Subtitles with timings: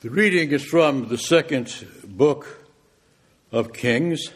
[0.00, 2.66] The reading is from the second book
[3.50, 4.32] of Kings,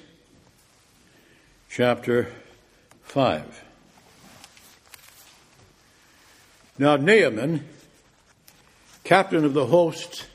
[1.69, 2.33] chapter
[3.03, 3.64] 5.
[6.79, 7.66] Now, Naaman,
[9.04, 10.26] captain of the host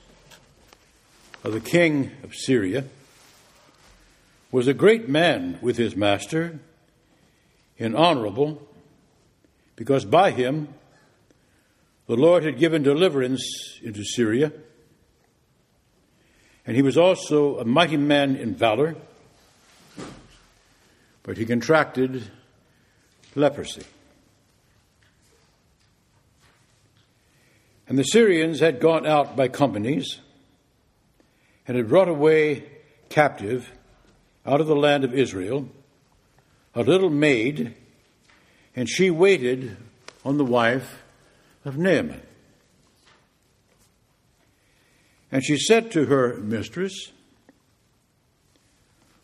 [1.43, 2.83] of the king of Syria,
[4.51, 6.59] was a great man with his master
[7.79, 8.61] and honorable,
[9.75, 10.67] because by him
[12.05, 14.51] the Lord had given deliverance into Syria
[16.65, 18.95] and he was also a mighty man in valor,
[21.23, 22.29] but he contracted
[23.35, 23.83] leprosy.
[27.87, 30.19] And the Syrians had gone out by companies
[31.67, 32.63] and had brought away
[33.09, 33.69] captive
[34.45, 35.67] out of the land of Israel
[36.75, 37.75] a little maid,
[38.75, 39.77] and she waited
[40.25, 41.03] on the wife
[41.65, 42.21] of Naaman.
[45.33, 47.11] And she said to her mistress,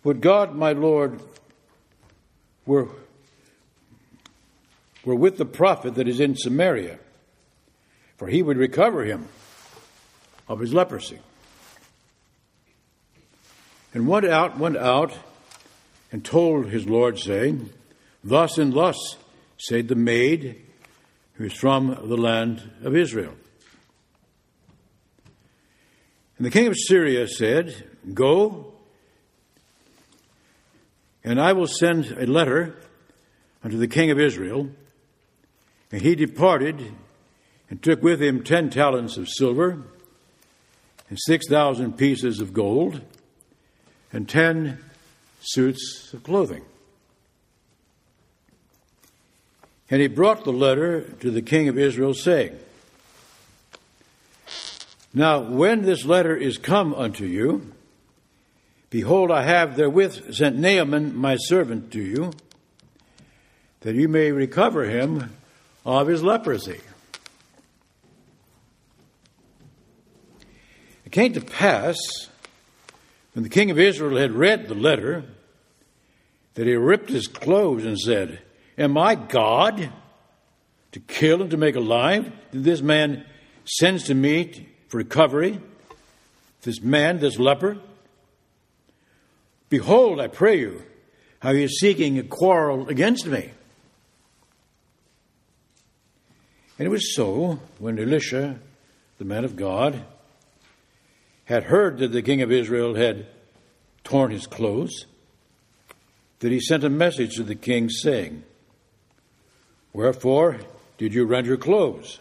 [0.03, 1.21] Would God, my Lord,
[2.65, 2.87] were,
[5.05, 6.97] were with the prophet that is in Samaria,
[8.17, 9.27] for he would recover him
[10.47, 11.19] of his leprosy.
[13.93, 15.13] And went out, went out,
[16.11, 17.69] and told his Lord, saying,
[18.23, 18.97] Thus and thus
[19.59, 20.59] said the maid
[21.33, 23.35] who is from the land of Israel.
[26.39, 27.75] And the king of Syria said,
[28.13, 28.71] Go,
[31.21, 32.77] and I will send a letter
[33.61, 34.69] unto the king of Israel.
[35.91, 36.93] And he departed
[37.69, 39.83] and took with him ten talents of silver
[41.09, 43.01] and six thousand pieces of gold
[44.13, 44.79] and ten
[45.41, 46.63] suits of clothing.
[49.89, 52.57] And he brought the letter to the king of Israel, saying,
[55.13, 57.73] now, when this letter is come unto you,
[58.91, 62.31] behold, I have therewith sent Naaman my servant to you,
[63.81, 65.35] that you may recover him
[65.83, 66.79] of his leprosy.
[71.05, 71.97] It came to pass,
[73.33, 75.23] when the king of Israel had read the letter,
[76.53, 78.41] that he ripped his clothes and said,
[78.77, 79.91] Am I God
[80.91, 82.31] to kill and to make alive?
[82.51, 83.25] Did this man
[83.65, 85.59] sends to me for recovery,
[86.63, 87.77] this man, this leper.
[89.69, 90.81] Behold, I pray you,
[91.39, 93.51] how he is seeking a quarrel against me.
[96.77, 98.59] And it was so when Elisha,
[99.19, 100.03] the man of God,
[101.45, 103.27] had heard that the king of Israel had
[104.03, 105.05] torn his clothes,
[106.39, 108.43] that he sent a message to the king saying,
[109.93, 110.59] Wherefore
[110.97, 112.19] did you rend your clothes?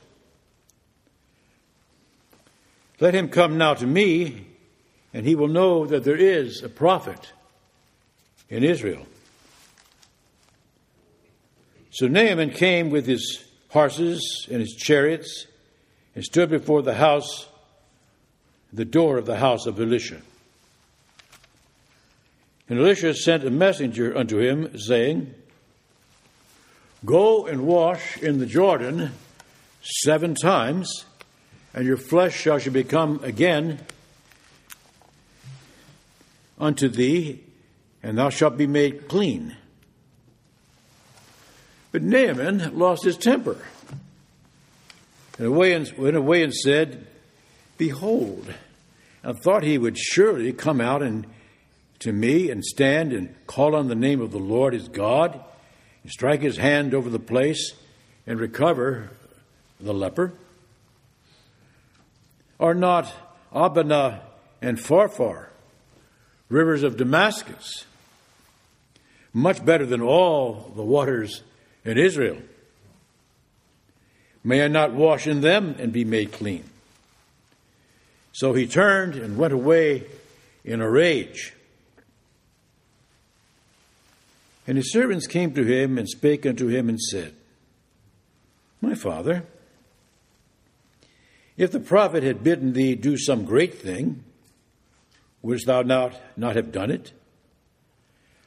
[3.01, 4.47] Let him come now to me,
[5.15, 7.33] and he will know that there is a prophet
[8.49, 9.07] in Israel.
[11.91, 15.47] So Naaman came with his horses and his chariots
[16.15, 17.47] and stood before the house,
[18.73, 20.21] the door of the house of Elisha.
[22.69, 25.35] And Elisha sent a messenger unto him, saying,
[27.05, 29.13] Go and wash in the Jordan
[29.81, 31.05] seven times
[31.79, 33.79] and your flesh shall become again
[36.59, 37.39] unto thee,
[38.03, 39.57] and thou shalt be made clean.
[41.93, 43.65] But Naaman lost his temper
[45.39, 47.07] and went away and said,
[47.77, 48.53] Behold,
[49.23, 51.29] I thought he would surely come out and
[52.01, 55.41] to me and stand and call on the name of the Lord his God,
[56.03, 57.75] and strike his hand over the place
[58.27, 59.11] and recover
[59.79, 60.33] the leper.
[62.61, 63.13] Are not
[63.53, 64.23] Abana
[64.61, 65.47] and Pharpar,
[66.49, 67.85] rivers of Damascus,
[69.33, 71.43] much better than all the waters
[71.85, 72.39] in Israel?
[74.43, 76.65] May I not wash in them and be made clean?
[78.33, 80.05] So he turned and went away
[80.65, 81.55] in a rage.
[84.67, 87.35] And his servants came to him and spake unto him and said,
[88.81, 89.45] My father,
[91.59, 94.23] if the prophet had bidden thee do some great thing,
[95.43, 97.13] wouldst thou not, not have done it?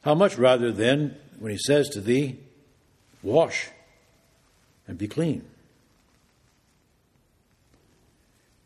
[0.01, 2.39] How much rather then, when he says to thee,
[3.21, 3.67] Wash
[4.87, 5.43] and be clean?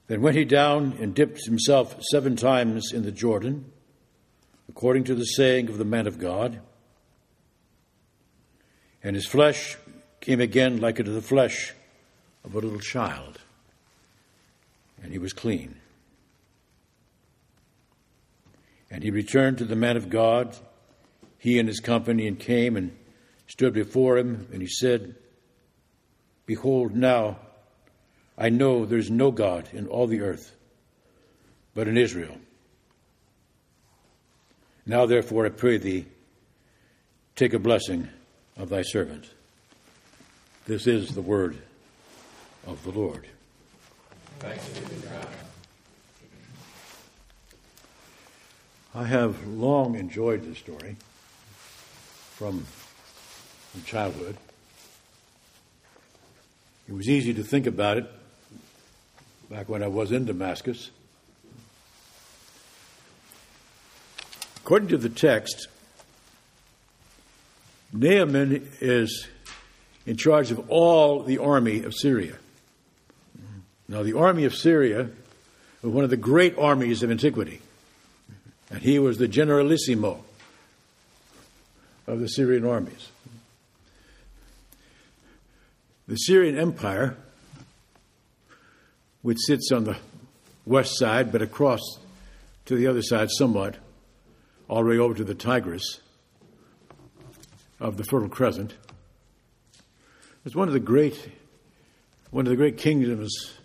[0.08, 3.72] Then went he down and dipped himself seven times in the Jordan,
[4.70, 6.62] according to the saying of the man of God.
[9.04, 9.76] And his flesh
[10.22, 11.74] came again like unto the flesh
[12.44, 13.40] of a little child
[15.16, 15.74] he was clean.
[18.92, 20.58] And he returned to the man of God,
[21.38, 22.94] he and his company, and came and
[23.48, 25.16] stood before him, and he said,
[26.46, 27.40] Behold, now
[28.38, 30.54] I know there is no God in all the earth
[31.74, 32.38] but in Israel.
[34.86, 36.08] Now, therefore, I pray thee,
[37.38, 38.10] take a blessing
[38.58, 39.30] of thy servant.
[40.66, 41.58] This is the word
[42.68, 43.30] of the Lord.
[48.94, 50.96] I have long enjoyed this story
[52.36, 52.66] from,
[53.72, 54.38] from childhood.
[56.88, 58.06] It was easy to think about it
[59.50, 60.92] back when I was in Damascus.
[64.58, 65.68] According to the text,
[67.92, 69.28] Naaman is
[70.06, 72.36] in charge of all the army of Syria.
[73.88, 75.10] Now, the army of Syria
[75.82, 77.62] was one of the great armies of antiquity,
[78.72, 80.24] and he was the generalissimo
[82.08, 83.10] of the Syrian armies.
[86.08, 87.16] The Syrian Empire,
[89.22, 89.98] which sits on the
[90.66, 91.82] west side but across
[92.66, 93.78] to the other side somewhat,
[94.68, 96.00] all the way over to the Tigris
[97.80, 98.74] of the Fertile Crescent,
[100.44, 101.30] was one of the great,
[102.32, 103.56] one of the great kingdoms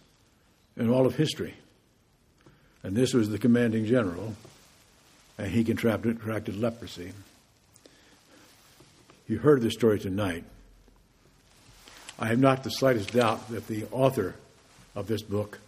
[0.80, 1.54] in all of history.
[2.82, 4.34] And this was the commanding general,
[5.36, 7.12] and he contracted, contracted leprosy.
[9.28, 10.44] You heard the story tonight.
[12.18, 14.34] I have not the slightest doubt that the author
[14.96, 15.60] of this book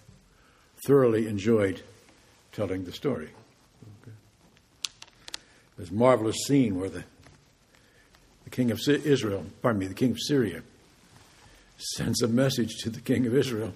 [0.87, 1.82] thoroughly enjoyed
[2.53, 3.29] telling the story.
[4.03, 4.17] Okay.
[5.76, 7.05] This marvelous scene where the,
[8.44, 10.62] the king of Israel, pardon me, the king of Syria,
[11.76, 13.75] sends a message to the king of Israel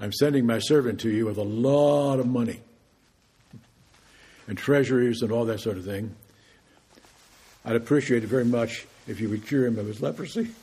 [0.00, 2.60] I'm sending my servant to you with a lot of money
[4.46, 6.14] and treasuries and all that sort of thing.
[7.64, 10.50] I'd appreciate it very much if you would cure him of his leprosy.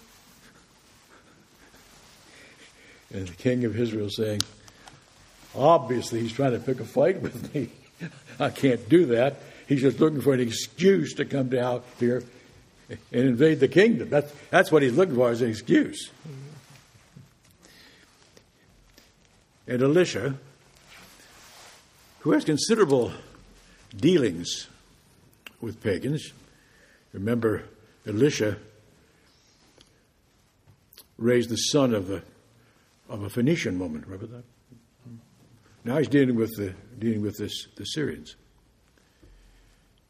[3.13, 4.43] And the king of Israel saying,
[5.55, 7.69] Obviously, he's trying to pick a fight with me.
[8.39, 9.37] I can't do that.
[9.67, 12.23] He's just looking for an excuse to come down here
[12.89, 14.09] and invade the kingdom.
[14.09, 16.11] That's, that's what he's looking for, is an excuse.
[19.67, 20.35] And Elisha,
[22.19, 23.12] who has considerable
[23.95, 24.67] dealings
[25.59, 26.33] with pagans,
[27.13, 27.63] remember
[28.06, 28.57] Elisha
[31.17, 32.21] raised the son of a,
[33.09, 34.03] of a Phoenician woman.
[34.06, 34.44] Remember that?
[35.83, 38.35] Now he's dealing with the, dealing with this, the Syrians.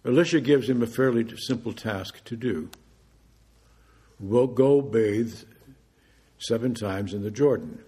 [0.06, 2.69] Elisha gives him a fairly simple task to do.
[4.19, 5.36] We'll go bathe
[6.38, 7.84] seven times in the Jordan.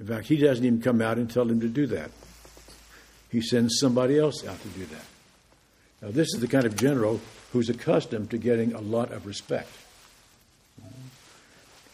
[0.00, 2.10] In fact, he doesn't even come out and tell him to do that.
[3.30, 5.04] He sends somebody else out to do that.
[6.02, 7.20] Now, this is the kind of general
[7.52, 9.70] who's accustomed to getting a lot of respect.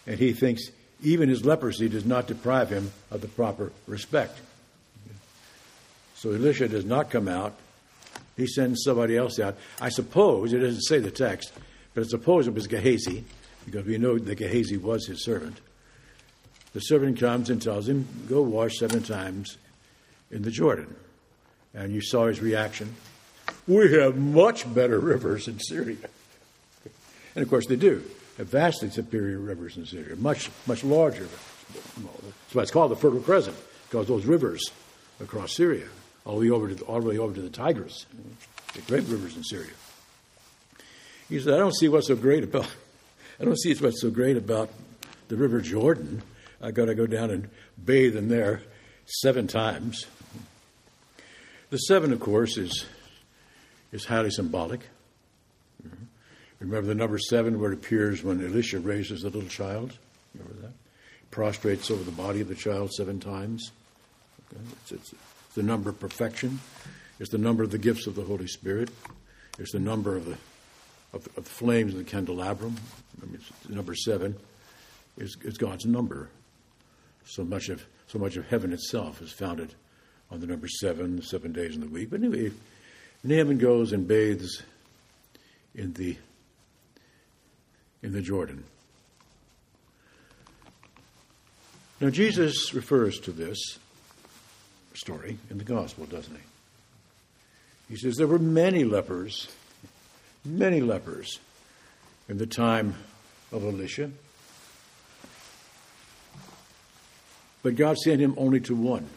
[0.06, 0.70] And he thinks
[1.02, 4.38] even his leprosy does not deprive him of the proper respect.
[6.14, 7.54] So Elisha does not come out.
[8.36, 9.56] He sends somebody else out.
[9.80, 11.52] I suppose, it doesn't say the text,
[11.94, 13.24] but I suppose it was Gehazi,
[13.64, 15.58] because we know that Gehazi was his servant.
[16.72, 19.58] The servant comes and tells him, Go wash seven times
[20.30, 20.94] in the Jordan.
[21.74, 22.94] And you saw his reaction.
[23.66, 26.08] We have much better rivers in Syria.
[27.34, 28.02] And of course, they do.
[28.38, 31.28] Have vastly superior rivers in Syria, much, much larger.
[31.96, 33.56] That's why it's called the Fertile Crescent,
[33.88, 34.62] because those rivers
[35.20, 35.86] across Syria
[36.24, 38.06] all the way over to the, all the way over to the Tigris.
[38.74, 39.72] The great rivers in Syria.
[41.28, 42.68] He said, I don't see what's so great about
[43.40, 44.68] I don't see what's so great about
[45.28, 46.22] the River Jordan.
[46.60, 47.48] I got to go down and
[47.82, 48.62] bathe in there
[49.06, 50.06] seven times.
[51.70, 52.86] The seven, of course, is
[53.92, 54.88] is highly symbolic.
[56.60, 59.96] Remember the number seven where it appears when Elisha raises the little child?
[60.34, 60.72] Remember that?
[61.30, 63.72] Prostrates over the body of the child seven times.
[64.52, 64.62] Okay?
[64.82, 65.14] It's, it's,
[65.54, 66.60] the number of perfection.
[67.18, 68.90] It's the number of the gifts of the Holy Spirit.
[69.58, 70.36] It's the number of the
[71.12, 72.76] of, of flames in the candelabrum.
[73.20, 74.36] I mean, number seven
[75.16, 76.28] is, is God's number.
[77.30, 79.74] So much of so much of heaven itself is founded
[80.32, 82.10] on the number seven, seven days in the week.
[82.10, 82.50] But anyway,
[83.22, 84.62] Naaman goes and bathes
[85.76, 86.16] in the
[88.02, 88.64] in the Jordan.
[92.00, 93.78] Now Jesus refers to this
[94.94, 97.94] story in the gospel, doesn't he?
[97.94, 99.48] He says there were many lepers,
[100.44, 101.38] many lepers
[102.28, 102.94] in the time
[103.52, 104.10] of Elisha.
[107.62, 109.08] But God sent him only to one.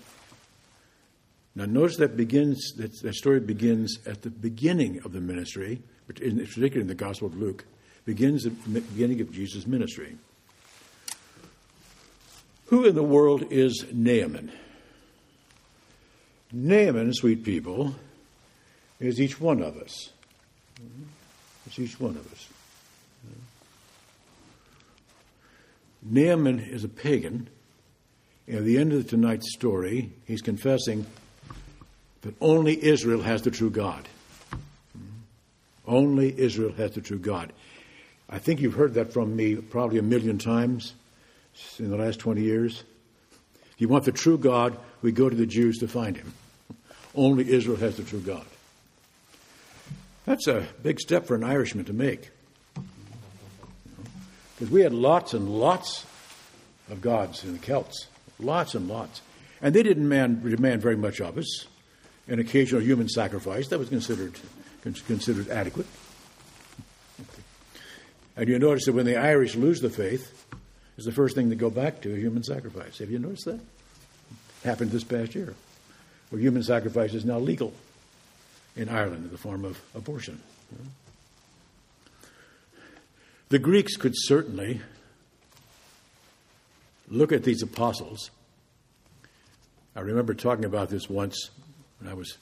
[1.55, 6.19] Now, notice that begins that, that story begins at the beginning of the ministry, which
[6.19, 7.65] is particularly in the Gospel of Luke,
[8.05, 10.17] begins at the beginning of Jesus' ministry.
[12.67, 14.51] Who in the world is Naaman?
[16.51, 17.95] Naaman, sweet people,
[18.99, 20.09] is each one of us.
[21.67, 22.47] It's each one of us.
[26.01, 27.47] Naaman is a pagan.
[28.51, 31.05] At the end of tonight's story, he's confessing
[32.21, 34.07] that only Israel has the true God.
[35.85, 37.53] Only Israel has the true God.
[38.29, 40.93] I think you've heard that from me probably a million times
[41.79, 42.83] in the last 20 years.
[43.73, 46.33] If you want the true God, we go to the Jews to find him.
[47.15, 48.45] Only Israel has the true God.
[50.25, 52.29] That's a big step for an Irishman to make.
[54.55, 56.05] Because we had lots and lots
[56.89, 58.07] of gods in the Celts.
[58.43, 59.21] Lots and lots.
[59.61, 61.65] And they didn't demand, demand very much of us.
[62.27, 64.33] An occasional human sacrifice that was considered,
[64.81, 65.87] considered adequate.
[68.35, 70.45] And you notice that when the Irish lose the faith,
[70.97, 72.99] is the first thing they go back to a human sacrifice.
[72.99, 73.59] Have you noticed that?
[74.63, 75.53] Happened this past year,
[76.29, 77.73] where human sacrifice is now legal
[78.75, 80.41] in Ireland in the form of abortion.
[83.49, 84.81] The Greeks could certainly
[87.13, 88.31] look at these apostles.
[89.95, 91.51] I remember talking about this once
[91.99, 92.37] when I was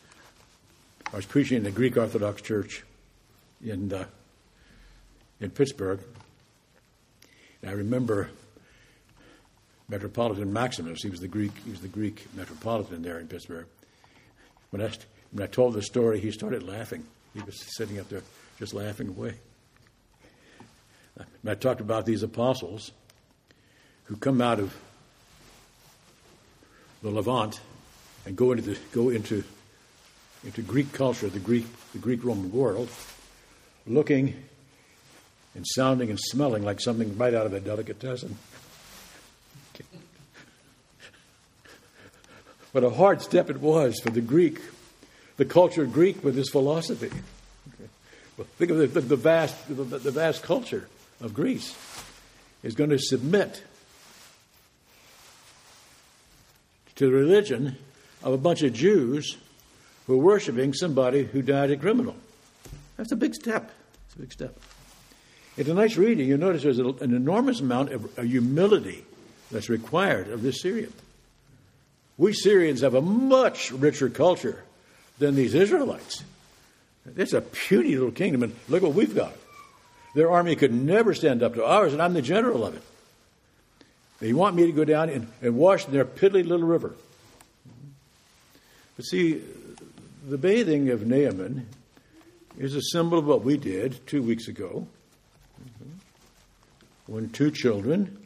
[1.12, 2.84] I was preaching in the Greek Orthodox Church
[3.64, 4.06] in uh,
[5.42, 6.00] in Pittsburgh.
[7.62, 8.30] And I remember
[9.90, 11.04] Metropolitan Maximos.
[11.04, 11.52] He was the Greek.
[11.66, 13.66] He was the Greek metropolitan there in Pittsburgh.
[14.70, 14.90] When I,
[15.32, 17.06] when I told the story, he started laughing.
[17.34, 18.22] He was sitting up there
[18.58, 19.36] just laughing away.
[21.46, 22.92] I talked about these apostles
[24.06, 24.76] who come out of
[27.02, 27.60] the Levant
[28.26, 29.44] and go into the, go into
[30.44, 32.90] into Greek culture, the Greek the Greek Roman world,
[33.86, 34.44] looking
[35.56, 38.38] and sounding and smelling like something right out of a delicatessen.
[42.72, 44.62] What a hard step it was for the Greek,
[45.36, 47.12] the cultured Greek with his philosophy.
[48.38, 50.88] Well, think of the, the, the vast, the, the vast culture
[51.20, 51.76] of Greece
[52.64, 53.62] is going to submit
[57.02, 57.76] to the religion
[58.22, 59.36] of a bunch of Jews
[60.06, 62.16] who are worshiping somebody who died a criminal.
[62.96, 63.72] That's a big step.
[64.06, 64.56] It's a big step.
[65.58, 69.04] In tonight's reading, you notice there's an enormous amount of humility
[69.52, 70.94] that's required of this Syrian.
[72.20, 74.64] We Syrians have a much richer culture
[75.18, 76.24] than these Israelites.
[77.18, 79.34] It's a puny little kingdom, and look what we've got.
[80.14, 82.84] Their army could never stand up to ours, and I'm the general of it.
[84.22, 86.94] They want me to go down and, and wash in their piddly little river.
[88.96, 89.42] But see,
[90.30, 91.68] the bathing of Naaman
[92.56, 94.88] is a symbol of what we did two weeks ago
[97.08, 98.26] when two children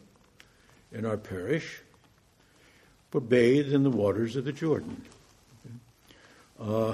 [0.91, 1.79] in our parish
[3.13, 5.01] were bathed in the waters of the Jordan.
[6.59, 6.93] Uh,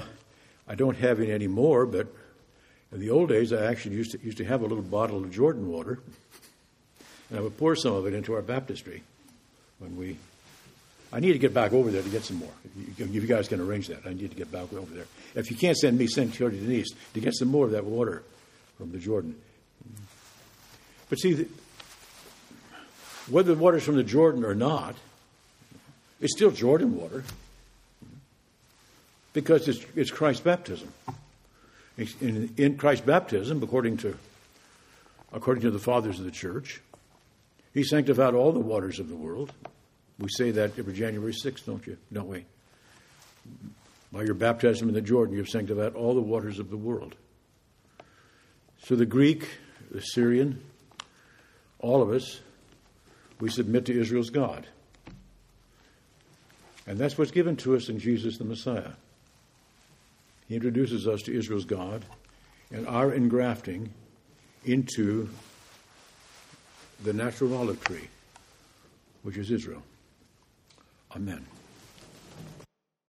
[0.68, 2.06] I don't have any anymore, but
[2.92, 5.32] in the old days, I actually used to, used to have a little bottle of
[5.32, 5.98] Jordan water,
[7.32, 9.02] and I would pour some of it into our baptistry
[9.78, 10.18] when we.
[11.14, 12.52] I need to get back over there to get some more.
[12.98, 15.06] If you guys can arrange that, I need to get back over there.
[15.34, 18.22] If you can't send me, send Jody Denise to get some more of that water
[18.76, 19.34] from the Jordan.
[21.08, 21.46] But see,
[23.30, 24.94] whether the water's from the Jordan or not,
[26.20, 27.24] it's still Jordan water
[29.32, 30.92] because it's, it's Christ's baptism.
[31.96, 34.18] In, in Christ's baptism, according to,
[35.32, 36.80] according to the fathers of the church,
[37.74, 39.52] he sanctified all the waters of the world.
[40.18, 41.96] We say that every January 6th, don't you?
[42.12, 42.44] Don't we?
[44.12, 47.14] By your baptism in the Jordan, you've sanctified all the waters of the world.
[48.84, 49.48] So the Greek,
[49.90, 50.62] the Syrian,
[51.78, 52.40] all of us,
[53.40, 54.66] we submit to Israel's God.
[56.86, 58.92] And that's what's given to us in Jesus the Messiah.
[60.48, 62.04] He introduces us to Israel's God
[62.70, 63.92] and our engrafting
[64.64, 65.28] into
[67.04, 68.08] the natural olive tree,
[69.22, 69.82] which is Israel.
[71.14, 71.44] Amen.